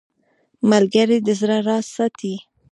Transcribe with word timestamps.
ملګری 0.69 1.17
د 1.25 1.27
زړه 1.39 1.57
راز 1.67 1.85
ساتي 1.95 2.35